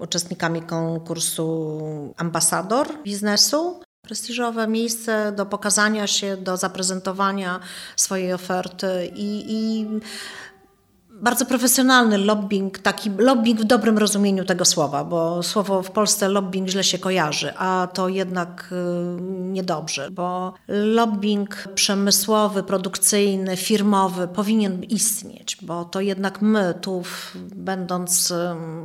uczestnikami 0.00 0.62
konkursu 0.62 1.80
ambasador 2.16 3.02
biznesu. 3.04 3.80
Prestiżowe 4.12 4.68
miejsce 4.68 5.32
do 5.36 5.46
pokazania 5.46 6.06
się, 6.06 6.36
do 6.36 6.56
zaprezentowania 6.56 7.60
swojej 7.96 8.32
oferty 8.32 9.10
i, 9.14 9.44
i 9.48 9.86
bardzo 11.10 11.46
profesjonalny 11.46 12.18
lobbying, 12.18 12.78
taki 12.78 13.10
lobbying 13.18 13.60
w 13.60 13.64
dobrym 13.64 13.98
rozumieniu 13.98 14.44
tego 14.44 14.64
słowa, 14.64 15.04
bo 15.04 15.42
słowo 15.42 15.82
w 15.82 15.90
Polsce 15.90 16.28
lobbying 16.28 16.68
źle 16.68 16.84
się 16.84 16.98
kojarzy, 16.98 17.52
a 17.56 17.88
to 17.94 18.08
jednak 18.08 18.72
y, 18.72 19.22
niedobrze, 19.30 20.10
bo 20.10 20.54
lobbying 20.68 21.68
przemysłowy, 21.74 22.62
produkcyjny, 22.62 23.56
firmowy 23.56 24.28
powinien 24.28 24.84
istnieć, 24.84 25.56
bo 25.62 25.84
to 25.84 26.00
jednak 26.00 26.42
my 26.42 26.74
tu, 26.80 27.02
będąc 27.54 28.32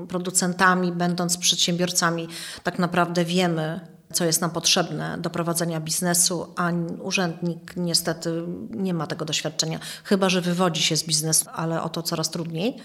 producentami, 0.08 0.92
będąc 0.92 1.38
przedsiębiorcami, 1.38 2.28
tak 2.64 2.80
naprawdę 2.80 3.26
wiemy, 3.26 3.97
co 4.14 4.26
jest 4.26 4.42
nam 4.42 4.52
potrzebne 4.52 5.18
do 5.18 5.30
prowadzenia 5.30 5.80
biznesu, 5.80 6.54
a 6.56 6.72
urzędnik 7.02 7.74
niestety 7.76 8.44
nie 8.70 8.94
ma 8.94 9.08
tego 9.08 9.26
doświadczenia, 9.26 9.80
chyba 10.04 10.30
że 10.30 10.42
wywodzi 10.42 10.84
się 10.84 10.98
z 10.98 11.04
biznesu, 11.04 11.46
ale 11.54 11.82
o 11.82 11.90
to 11.90 12.04
coraz 12.04 12.30
trudniej. 12.30 12.78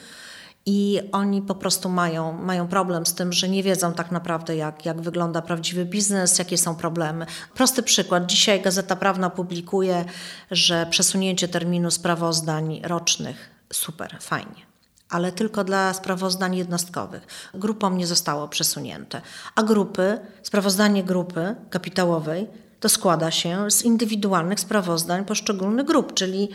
I 0.67 1.01
oni 1.13 1.43
po 1.43 1.55
prostu 1.55 1.89
mają, 1.89 2.33
mają 2.33 2.69
problem 2.69 3.07
z 3.07 3.15
tym, 3.15 3.33
że 3.33 3.49
nie 3.49 3.63
wiedzą 3.63 3.93
tak 3.93 4.11
naprawdę, 4.11 4.57
jak, 4.57 4.87
jak 4.87 5.01
wygląda 5.01 5.43
prawdziwy 5.43 5.85
biznes, 5.85 6.39
jakie 6.39 6.59
są 6.59 6.75
problemy. 6.75 7.27
Prosty 7.55 7.83
przykład. 7.83 8.27
Dzisiaj 8.27 8.61
Gazeta 8.61 8.97
Prawna 8.97 9.31
publikuje, 9.31 10.05
że 10.51 10.87
przesunięcie 10.91 11.49
terminu 11.49 11.91
sprawozdań 11.91 12.81
rocznych 12.85 13.51
super, 13.73 14.17
fajnie 14.21 14.72
ale 15.13 15.33
tylko 15.33 15.65
dla 15.65 15.95
sprawozdań 15.95 16.57
jednostkowych. 16.57 17.51
Grupom 17.55 17.97
nie 17.97 18.07
zostało 18.07 18.49
przesunięte. 18.49 19.21
A 19.55 19.63
grupy, 19.63 20.19
sprawozdanie 20.43 21.05
grupy 21.05 21.55
kapitałowej 21.71 22.47
to 22.81 22.89
składa 22.89 23.31
się 23.31 23.71
z 23.71 23.83
indywidualnych 23.83 24.61
sprawozdań 24.61 25.25
poszczególnych 25.25 25.87
grup, 25.87 26.15
czyli 26.15 26.49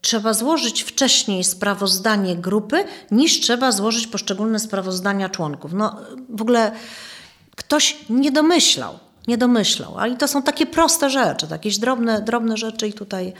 trzeba 0.00 0.34
złożyć 0.34 0.82
wcześniej 0.82 1.44
sprawozdanie 1.44 2.36
grupy, 2.36 2.84
niż 3.10 3.40
trzeba 3.40 3.72
złożyć 3.72 4.06
poszczególne 4.06 4.58
sprawozdania 4.58 5.28
członków. 5.28 5.72
No 5.72 5.96
w 6.28 6.42
ogóle 6.42 6.72
ktoś 7.56 7.96
nie 8.10 8.32
domyślał, 8.32 8.98
nie 9.26 9.38
domyślał. 9.38 9.98
Ale 9.98 10.16
to 10.16 10.28
są 10.28 10.42
takie 10.42 10.66
proste 10.66 11.10
rzeczy, 11.10 11.46
jakieś 11.50 11.78
drobne, 11.78 12.22
drobne 12.22 12.56
rzeczy 12.56 12.88
i 12.88 12.92
tutaj 12.92 13.32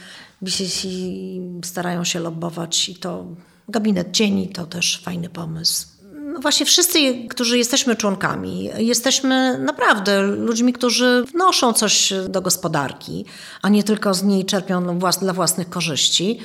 bizesi 0.43 1.41
starają 1.65 2.05
się 2.05 2.21
lobbować 2.21 2.89
i 2.89 2.95
to 2.95 3.25
gabinet 3.69 4.13
cieni 4.13 4.49
to 4.49 4.67
też 4.67 5.03
fajny 5.03 5.29
pomysł. 5.29 5.98
Właśnie 6.39 6.67
wszyscy, 6.67 6.99
którzy 7.31 7.59
jesteśmy 7.59 7.97
członkami, 7.97 8.71
jesteśmy 8.79 9.59
naprawdę 9.59 10.23
ludźmi, 10.23 10.73
którzy 10.73 11.25
wnoszą 11.35 11.73
coś 11.73 12.13
do 12.29 12.41
gospodarki, 12.41 13.25
a 13.63 13.69
nie 13.69 13.85
tylko 13.85 14.15
z 14.15 14.23
niej 14.23 14.45
czerpią 14.45 14.99
dla 15.21 15.33
własnych 15.33 15.71
korzyści. 15.71 16.39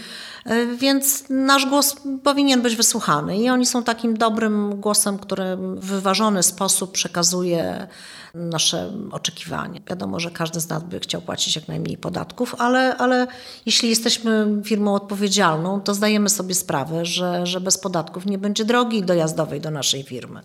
E, 0.45 0.65
więc 0.65 1.23
nasz 1.29 1.65
głos 1.65 1.95
powinien 2.23 2.61
być 2.61 2.75
wysłuchany 2.75 3.37
i 3.37 3.49
oni 3.49 3.65
są 3.65 3.83
takim 3.83 4.17
dobrym 4.17 4.81
głosem, 4.81 5.17
który 5.17 5.57
w 5.57 5.85
wyważony 5.85 6.43
sposób 6.43 6.91
przekazuje 6.91 7.87
nasze 8.33 8.91
oczekiwania. 9.11 9.81
Wiadomo, 9.89 10.19
że 10.19 10.31
każdy 10.31 10.59
z 10.59 10.69
nas 10.69 10.83
by 10.83 10.99
chciał 10.99 11.21
płacić 11.21 11.55
jak 11.55 11.67
najmniej 11.67 11.97
podatków, 11.97 12.55
ale, 12.57 12.97
ale 12.97 13.27
jeśli 13.65 13.89
jesteśmy 13.89 14.47
firmą 14.63 14.95
odpowiedzialną, 14.95 15.81
to 15.81 15.93
zdajemy 15.93 16.29
sobie 16.29 16.55
sprawę, 16.55 17.05
że, 17.05 17.45
że 17.45 17.61
bez 17.61 17.77
podatków 17.77 18.25
nie 18.25 18.37
będzie 18.37 18.65
drogi 18.65 19.03
dojazdowej 19.03 19.61
do 19.61 19.71
naszej 19.83 20.03
firmy. 20.03 20.41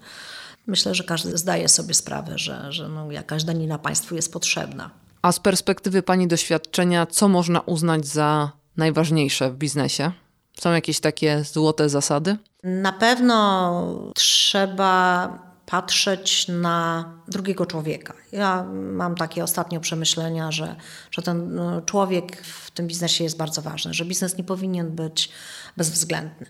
Myślę, 0.66 0.94
że 0.94 1.04
każdy 1.04 1.38
zdaje 1.38 1.68
sobie 1.68 1.94
sprawę, 1.94 2.38
że, 2.38 2.72
że 2.72 2.88
no, 2.88 3.10
jakaś 3.10 3.44
danina 3.44 3.78
państwu 3.78 4.14
jest 4.14 4.32
potrzebna. 4.32 4.90
A 5.22 5.32
z 5.32 5.40
perspektywy 5.40 6.02
Pani 6.02 6.28
doświadczenia, 6.28 7.06
co 7.06 7.28
można 7.28 7.60
uznać 7.60 8.06
za 8.06 8.52
najważniejsze 8.76 9.50
w 9.50 9.56
biznesie? 9.56 10.12
Są 10.60 10.72
jakieś 10.72 11.00
takie 11.00 11.44
złote 11.44 11.88
zasady? 11.88 12.36
Na 12.64 12.92
pewno 12.92 14.12
trzeba 14.14 15.28
patrzeć 15.66 16.48
na 16.48 17.04
drugiego 17.28 17.66
człowieka. 17.66 18.14
Ja 18.32 18.64
mam 18.72 19.14
takie 19.14 19.44
ostatnio 19.44 19.80
przemyślenia, 19.80 20.52
że, 20.52 20.76
że 21.10 21.22
ten 21.22 21.54
no, 21.54 21.82
człowiek 21.82 22.42
w 22.42 22.70
tym 22.70 22.86
biznesie 22.86 23.24
jest 23.24 23.36
bardzo 23.36 23.62
ważny, 23.62 23.94
że 23.94 24.04
biznes 24.04 24.36
nie 24.36 24.44
powinien 24.44 24.90
być 24.90 25.30
bezwzględny. 25.76 26.46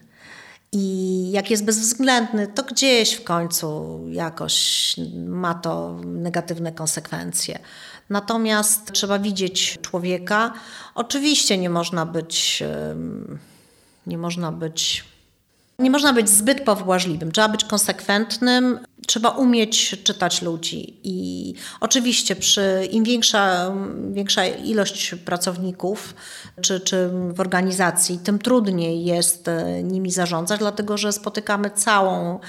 I 0.72 1.30
jak 1.30 1.50
jest 1.50 1.64
bezwzględny, 1.64 2.46
to 2.46 2.62
gdzieś 2.62 3.12
w 3.12 3.24
końcu 3.24 4.00
jakoś 4.10 4.96
ma 5.26 5.54
to 5.54 6.00
negatywne 6.04 6.72
konsekwencje. 6.72 7.58
Natomiast 8.10 8.92
trzeba 8.92 9.18
widzieć 9.18 9.78
człowieka. 9.82 10.52
Oczywiście 10.94 11.58
nie 11.58 11.70
można 11.70 12.06
być, 12.06 12.62
nie 14.06 14.18
można 14.18 14.52
być, 14.52 15.04
nie 15.78 15.90
można 15.90 16.12
być 16.12 16.28
zbyt 16.28 16.64
powłażliwym. 16.64 17.32
Trzeba 17.32 17.48
być 17.48 17.64
konsekwentnym, 17.64 18.78
trzeba 19.06 19.30
umieć 19.30 19.96
czytać 20.04 20.42
ludzi. 20.42 21.00
I 21.04 21.54
oczywiście 21.80 22.36
przy 22.36 22.88
im 22.90 23.04
większa, 23.04 23.74
większa 24.10 24.46
ilość 24.46 25.14
pracowników 25.14 26.14
czy, 26.60 26.80
czy 26.80 27.10
w 27.34 27.40
organizacji, 27.40 28.18
tym 28.18 28.38
trudniej 28.38 29.04
jest 29.04 29.48
e, 29.48 29.82
nimi 29.82 30.10
zarządzać, 30.10 30.60
dlatego 30.60 30.96
że 30.96 31.12
spotykamy 31.12 31.70
całą 31.70 32.40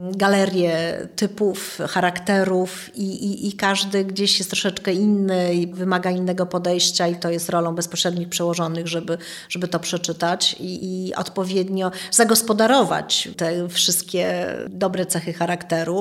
galerię 0.00 1.08
typów, 1.16 1.78
charakterów 1.88 2.96
i, 2.96 3.02
i, 3.02 3.48
i 3.48 3.52
każdy 3.52 4.04
gdzieś 4.04 4.38
jest 4.38 4.50
troszeczkę 4.50 4.92
inny 4.92 5.54
i 5.54 5.66
wymaga 5.66 6.10
innego 6.10 6.46
podejścia 6.46 7.08
i 7.08 7.16
to 7.16 7.30
jest 7.30 7.50
rolą 7.50 7.74
bezpośrednich 7.74 8.28
przełożonych, 8.28 8.88
żeby, 8.88 9.18
żeby 9.48 9.68
to 9.68 9.80
przeczytać 9.80 10.56
i, 10.60 11.06
i 11.06 11.14
odpowiednio 11.14 11.90
zagospodarować 12.10 13.28
te 13.36 13.68
wszystkie 13.68 14.46
dobre 14.68 15.06
cechy 15.06 15.32
charakteru, 15.32 15.91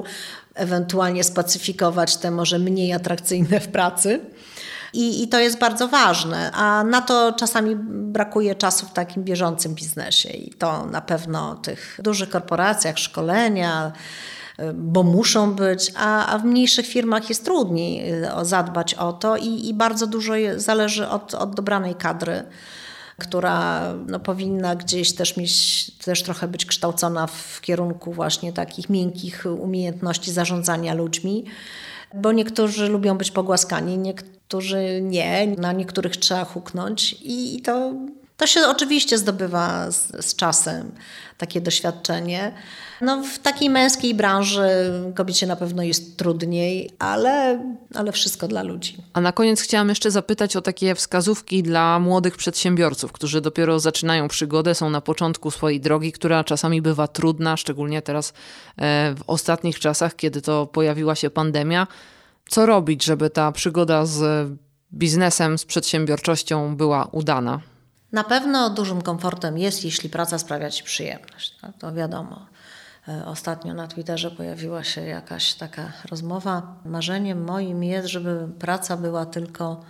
ewentualnie 0.56 1.24
spacyfikować 1.24 2.18
te 2.18 2.32
może 2.32 2.60
mniej 2.60 2.94
atrakcyjne 2.94 3.60
w 3.60 3.68
pracy. 3.68 4.20
I, 4.94 5.24
I, 5.24 5.28
to 5.28 5.40
jest 5.40 5.60
bardzo 5.60 5.88
ważne, 5.88 6.52
a 6.52 6.84
na 6.84 7.02
to 7.02 7.34
czasami 7.34 7.76
brakuje 7.90 8.56
czasu 8.56 8.86
w 8.86 8.94
takim 8.94 9.24
bieżącym 9.24 9.76
biznesie. 9.76 10.30
I 10.30 10.54
to 10.54 10.86
na 10.86 11.02
pewno 11.02 11.56
tych 11.56 12.00
dużych 12.04 12.30
korporacjach, 12.30 12.98
szkolenia, 12.98 13.92
bo 14.74 15.04
muszą 15.04 15.54
być, 15.54 15.92
a, 15.96 16.26
a 16.34 16.40
w 16.40 16.46
mniejszych 16.46 16.88
firmach 16.88 17.30
jest 17.30 17.46
trudniej 17.46 18.14
y, 18.14 18.28
zadbać 18.42 18.94
o 18.94 19.14
to 19.14 19.38
i, 19.38 19.68
i 19.68 19.74
bardzo 19.74 20.08
dużo 20.08 20.34
zależy 20.56 21.08
od, 21.08 21.34
od 21.34 21.56
dobranej 21.56 21.96
kadry 21.96 22.44
która 23.18 23.82
no, 24.08 24.20
powinna 24.20 24.76
gdzieś 24.76 25.16
też 25.16 25.38
mieć, 25.38 25.92
też 25.92 26.24
trochę 26.24 26.48
być 26.48 26.66
kształcona 26.66 27.28
w 27.28 27.62
kierunku 27.62 28.14
właśnie 28.14 28.54
takich 28.54 28.90
miękkich 28.90 29.46
umiejętności 29.60 30.32
zarządzania 30.32 30.94
ludźmi, 30.94 31.46
bo 32.14 32.32
niektórzy 32.32 32.90
lubią 32.90 33.18
być 33.18 33.32
pogłaskani, 33.32 33.98
niektórzy 33.98 35.00
nie, 35.02 35.48
na 35.48 35.72
niektórych 35.72 36.18
trzeba 36.18 36.46
huknąć 36.46 37.16
i 37.22 37.62
to, 37.62 37.94
to 38.42 38.48
się 38.48 38.68
oczywiście 38.68 39.18
zdobywa 39.18 39.92
z, 39.92 40.26
z 40.26 40.36
czasem, 40.36 40.92
takie 41.38 41.62
doświadczenie. 41.62 42.52
No, 43.02 43.24
w 43.24 43.40
takiej 43.40 43.70
męskiej 43.70 44.16
branży 44.16 44.70
kobiecie 45.16 45.48
na 45.48 45.56
pewno 45.56 45.84
jest 45.84 46.18
trudniej, 46.18 46.90
ale, 47.00 47.64
ale 47.94 48.12
wszystko 48.12 48.48
dla 48.48 48.64
ludzi. 48.64 48.98
A 49.14 49.22
na 49.22 49.32
koniec 49.32 49.62
chciałam 49.62 49.90
jeszcze 49.90 50.12
zapytać 50.12 50.56
o 50.56 50.62
takie 50.62 50.96
wskazówki 50.96 51.64
dla 51.64 52.00
młodych 52.00 52.38
przedsiębiorców, 52.38 53.12
którzy 53.12 53.42
dopiero 53.42 53.80
zaczynają 53.80 54.28
przygodę, 54.28 54.76
są 54.76 54.90
na 54.90 55.02
początku 55.02 55.52
swojej 55.52 55.80
drogi, 55.80 56.12
która 56.12 56.44
czasami 56.44 56.82
bywa 56.82 57.08
trudna, 57.08 57.58
szczególnie 57.58 58.02
teraz 58.02 58.30
e, 58.30 58.34
w 59.16 59.24
ostatnich 59.28 59.80
czasach, 59.80 60.16
kiedy 60.16 60.42
to 60.42 60.68
pojawiła 60.68 61.16
się 61.16 61.30
pandemia. 61.30 61.88
Co 62.50 62.66
robić, 62.66 63.04
żeby 63.04 63.30
ta 63.30 63.52
przygoda 63.52 64.06
z 64.06 64.50
biznesem, 64.94 65.58
z 65.58 65.66
przedsiębiorczością 65.66 66.76
była 66.76 67.08
udana? 67.12 67.71
Na 68.12 68.24
pewno 68.24 68.70
dużym 68.70 69.02
komfortem 69.02 69.58
jest, 69.58 69.86
jeśli 69.86 70.10
praca 70.10 70.38
sprawia 70.38 70.70
Ci 70.70 70.84
przyjemność. 70.84 71.56
No, 71.64 71.70
to 71.80 71.94
wiadomo. 71.94 72.46
E, 73.08 73.26
ostatnio 73.26 73.74
na 73.74 73.88
Twitterze 73.88 74.32
pojawiła 74.32 74.84
się 74.84 75.02
jakaś 75.02 75.54
taka 75.54 75.92
rozmowa. 76.10 76.76
Marzeniem 76.86 77.44
moim 77.44 77.84
jest, 77.84 78.08
żeby 78.08 78.48
praca 78.60 78.98
była 78.98 79.26
tylko 79.26 79.82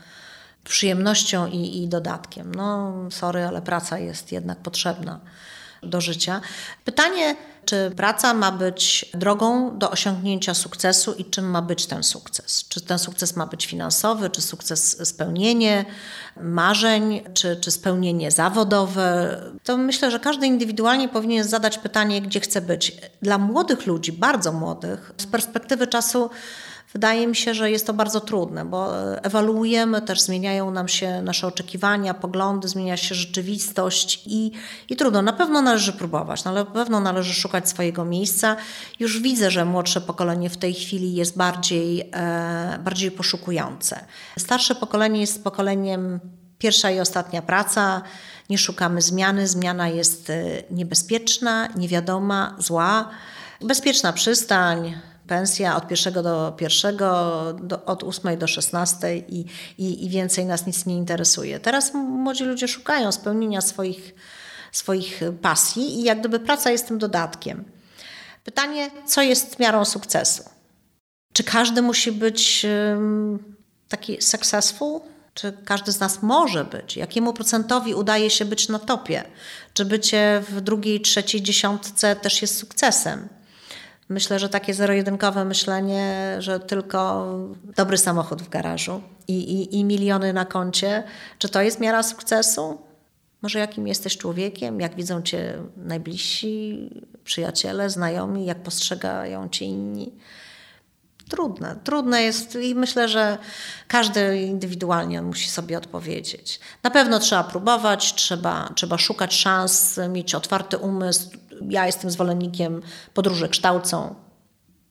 przyjemnością 0.63 1.47
i, 1.47 1.84
i 1.84 1.88
dodatkiem. 1.88 2.55
No, 2.55 2.93
sorry, 3.10 3.45
ale 3.45 3.62
praca 3.62 3.99
jest 3.99 4.31
jednak 4.31 4.57
potrzebna 4.57 5.19
do 5.84 6.02
życia. 6.02 6.41
Pytanie, 6.86 7.36
czy 7.65 7.91
praca 7.96 8.34
ma 8.34 8.52
być 8.52 9.06
drogą 9.13 9.78
do 9.78 9.91
osiągnięcia 9.91 10.54
sukcesu 10.54 11.13
i 11.13 11.26
czym 11.26 11.50
ma 11.50 11.62
być 11.62 11.86
ten 11.86 12.04
sukces? 12.04 12.65
Czy 12.70 12.82
ten 12.82 13.00
sukces 13.00 13.36
ma 13.36 13.46
być 13.46 13.65
finansowy, 13.65 14.30
czy 14.30 14.41
sukces 14.41 15.08
spełnienie 15.08 15.86
marzeń, 16.41 17.22
czy, 17.34 17.56
czy 17.56 17.72
spełnienie 17.72 18.32
zawodowe? 18.32 19.38
To 19.63 19.78
myślę, 19.78 20.12
że 20.12 20.20
każdy 20.20 20.48
indywidualnie 20.48 21.10
powinien 21.10 21.44
zadać 21.44 21.78
pytanie, 21.78 22.22
gdzie 22.22 22.39
chce 22.39 22.62
być. 22.62 22.98
Dla 23.22 23.38
młodych 23.38 23.86
ludzi, 23.86 24.12
bardzo 24.12 24.52
młodych, 24.52 25.12
z 25.17 25.26
perspektywy 25.26 25.88
czasu 25.88 26.30
Wydaje 26.93 27.27
mi 27.27 27.36
się, 27.36 27.54
że 27.54 27.71
jest 27.71 27.88
to 27.88 27.93
bardzo 27.93 28.21
trudne, 28.21 28.65
bo 28.65 29.12
ewaluujemy, 29.23 30.01
też 30.01 30.21
zmieniają 30.21 30.71
nam 30.71 30.88
się 30.88 31.21
nasze 31.21 31.47
oczekiwania, 31.47 32.13
poglądy, 32.13 32.67
zmienia 32.67 32.97
się 32.97 33.15
rzeczywistość 33.15 34.23
i, 34.25 34.51
i 34.89 34.95
trudno. 34.95 35.21
Na 35.21 35.34
pewno 35.34 35.62
należy 35.62 35.93
próbować, 35.93 36.43
na 36.43 36.65
pewno 36.65 36.99
należy 36.99 37.34
szukać 37.34 37.69
swojego 37.69 38.06
miejsca. 38.06 38.56
Już 38.99 39.21
widzę, 39.21 39.51
że 39.51 39.65
młodsze 39.65 40.01
pokolenie 40.01 40.49
w 40.49 40.58
tej 40.58 40.73
chwili 40.73 41.15
jest 41.15 41.38
bardziej, 41.38 42.10
e, 42.13 42.80
bardziej 42.84 43.12
poszukujące. 43.12 44.06
Starsze 44.39 44.75
pokolenie 44.75 45.21
jest 45.21 45.43
pokoleniem 45.43 46.19
pierwsza 46.58 46.91
i 46.91 46.99
ostatnia 46.99 47.41
praca. 47.41 48.01
Nie 48.49 48.58
szukamy 48.58 49.01
zmiany. 49.01 49.47
Zmiana 49.47 49.89
jest 49.89 50.30
e, 50.30 50.43
niebezpieczna, 50.71 51.67
niewiadoma, 51.75 52.56
zła. 52.60 53.10
Bezpieczna 53.62 54.13
przystań, 54.13 55.01
pensja 55.27 55.75
od 55.75 55.88
pierwszego 55.88 56.23
do 56.23 56.53
pierwszego, 56.57 57.53
do, 57.62 57.86
od 57.86 58.03
ósmej 58.03 58.38
do 58.38 58.47
szesnastej 58.47 59.36
i, 59.36 59.45
i, 59.77 60.05
i 60.05 60.10
więcej 60.10 60.45
nas 60.45 60.67
nic 60.67 60.86
nie 60.86 60.97
interesuje. 60.97 61.60
Teraz 61.60 61.93
młodzi 61.93 62.43
ludzie 62.43 62.67
szukają 62.67 63.12
spełnienia 63.12 63.62
swoich, 63.62 64.13
swoich 64.71 65.21
pasji 65.41 65.99
i 65.99 66.03
jak 66.03 66.19
gdyby 66.19 66.39
praca 66.39 66.71
jest 66.71 66.88
tym 66.88 66.97
dodatkiem. 66.97 67.63
Pytanie, 68.43 68.91
co 69.05 69.21
jest 69.21 69.60
miarą 69.60 69.86
sukcesu? 69.86 70.43
Czy 71.34 71.43
każdy 71.43 71.81
musi 71.81 72.12
być 72.12 72.65
taki 73.89 74.21
successful? 74.21 75.01
Czy 75.34 75.53
każdy 75.65 75.91
z 75.91 75.99
nas 75.99 76.21
może 76.21 76.65
być? 76.65 76.97
Jakiemu 76.97 77.34
procentowi 77.34 77.93
udaje 77.93 78.29
się 78.29 78.45
być 78.45 78.69
na 78.69 78.79
topie? 78.79 79.23
Czy 79.73 79.86
bycie 79.86 80.43
w 80.49 80.62
drugiej, 80.62 81.01
trzeciej 81.01 81.41
dziesiątce 81.41 82.15
też 82.15 82.41
jest 82.41 82.57
sukcesem? 82.57 83.27
Myślę, 84.12 84.39
że 84.39 84.50
takie 84.50 84.74
zero-jedynkowe 84.74 85.45
myślenie, 85.45 86.36
że 86.39 86.60
tylko 86.60 87.28
dobry 87.76 87.97
samochód 87.97 88.41
w 88.41 88.50
garażu 88.50 89.02
i, 89.28 89.34
i, 89.34 89.80
i 89.80 89.84
miliony 89.84 90.34
na 90.34 90.45
koncie, 90.45 91.04
czy 91.38 91.50
to 91.50 91.62
jest 91.62 91.80
miara 91.80 92.04
sukcesu? 92.04 92.82
Może 93.41 93.60
jakim 93.60 93.88
jesteś 93.88 94.17
człowiekiem, 94.17 94.80
jak 94.80 94.95
widzą 94.95 95.21
cię 95.21 95.54
najbliżsi, 95.78 96.89
przyjaciele, 97.24 97.89
znajomi, 97.89 98.45
jak 98.45 98.63
postrzegają 98.63 99.50
cię 99.50 99.65
inni? 99.65 100.12
Trudne, 101.30 101.76
trudne 101.84 102.21
jest 102.21 102.56
i 102.56 102.76
myślę, 102.76 103.10
że 103.10 103.38
każdy 103.88 104.41
indywidualnie 104.41 105.21
musi 105.21 105.50
sobie 105.50 105.78
odpowiedzieć. 105.78 106.60
Na 106.84 106.89
pewno 106.89 107.19
trzeba 107.19 107.43
próbować, 107.43 108.13
trzeba, 108.15 108.69
trzeba 108.76 108.97
szukać 108.97 109.34
szans, 109.36 110.00
mieć 110.10 110.36
otwarty 110.36 110.78
umysł. 110.78 111.30
Ja 111.69 111.86
jestem 111.86 112.12
zwolennikiem 112.12 112.82
podróży 113.13 113.50
kształcą, 113.50 114.15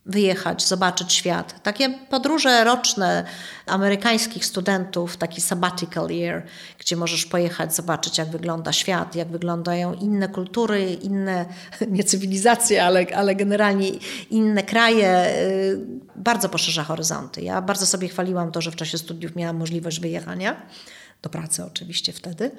wyjechać, 0.06 0.66
zobaczyć 0.66 1.12
świat. 1.12 1.62
Takie 1.62 1.90
podróże 2.10 2.64
roczne 2.64 3.24
amerykańskich 3.66 4.44
studentów, 4.44 5.16
taki 5.16 5.40
sabbatical 5.40 6.10
year, 6.10 6.42
gdzie 6.78 6.96
możesz 6.96 7.26
pojechać, 7.26 7.74
zobaczyć, 7.74 8.18
jak 8.18 8.28
wygląda 8.28 8.72
świat, 8.72 9.14
jak 9.14 9.28
wyglądają 9.28 9.94
inne 9.94 10.28
kultury, 10.28 10.92
inne, 10.92 11.46
nie 11.88 12.04
cywilizacje, 12.04 12.84
ale, 12.84 13.06
ale 13.14 13.34
generalnie 13.34 13.88
inne 14.30 14.62
kraje, 14.62 15.26
y, 15.26 15.78
bardzo 16.16 16.48
poszerza 16.48 16.84
horyzonty. 16.84 17.42
Ja 17.42 17.62
bardzo 17.62 17.86
sobie 17.86 18.08
chwaliłam 18.08 18.52
to, 18.52 18.60
że 18.60 18.70
w 18.70 18.76
czasie 18.76 18.98
studiów 18.98 19.36
miałam 19.36 19.56
możliwość 19.56 20.00
wyjechania, 20.00 20.62
do 21.22 21.30
pracy 21.30 21.64
oczywiście 21.64 22.12
wtedy, 22.12 22.50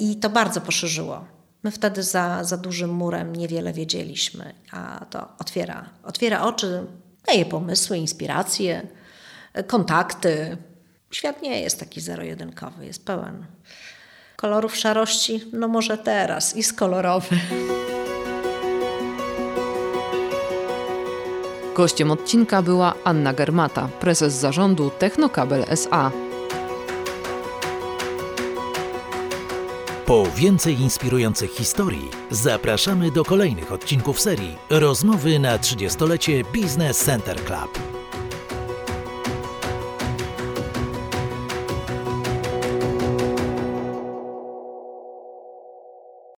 i 0.00 0.16
to 0.16 0.30
bardzo 0.30 0.60
poszerzyło. 0.60 1.24
My 1.64 1.70
wtedy 1.70 2.02
za, 2.02 2.44
za 2.44 2.56
dużym 2.56 2.90
murem 2.90 3.36
niewiele 3.36 3.72
wiedzieliśmy, 3.72 4.54
a 4.70 5.04
to 5.10 5.28
otwiera, 5.38 5.90
otwiera 6.02 6.42
oczy, 6.42 6.86
daje 7.26 7.46
pomysły, 7.46 7.98
inspiracje, 7.98 8.86
kontakty. 9.66 10.56
Świat 11.10 11.42
nie 11.42 11.60
jest 11.60 11.80
taki 11.80 12.00
zero-jedynkowy, 12.00 12.86
jest 12.86 13.06
pełen 13.06 13.46
kolorów 14.36 14.76
szarości, 14.76 15.40
no 15.52 15.68
może 15.68 15.98
teraz, 15.98 16.56
jest 16.56 16.72
kolorowy. 16.72 17.36
Gościem 21.74 22.10
odcinka 22.10 22.62
była 22.62 22.94
Anna 23.04 23.32
Germata, 23.32 23.88
prezes 24.00 24.32
zarządu 24.32 24.90
Technokabel 24.90 25.64
SA. 25.68 26.10
Po 30.06 30.26
więcej 30.36 30.80
inspirujących 30.80 31.50
historii 31.50 32.10
zapraszamy 32.30 33.10
do 33.10 33.24
kolejnych 33.24 33.72
odcinków 33.72 34.20
serii 34.20 34.56
Rozmowy 34.70 35.38
na 35.38 35.58
30-lecie 35.58 36.44
Business 36.44 37.04
Center 37.04 37.44
Club. 37.44 37.93